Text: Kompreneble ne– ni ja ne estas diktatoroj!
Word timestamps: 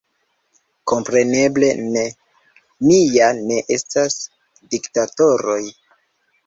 Kompreneble 0.91 1.69
ne– 1.83 2.05
ni 2.87 2.99
ja 3.19 3.31
ne 3.45 3.61
estas 3.79 4.21
diktatoroj! 4.75 5.65